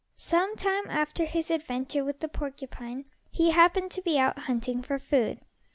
Some 0.15 0.55
time 0.55 0.89
after 0.89 1.25
his 1.25 1.51
adventure 1.51 2.03
with 2.03 2.21
the 2.21 2.27
porcupine, 2.27 3.05
he 3.29 3.51
happened 3.51 3.91
to 3.91 4.01
be 4.01 4.17
out 4.17 4.39
hunting 4.39 4.81
for 4.81 4.97
food. 4.97 5.41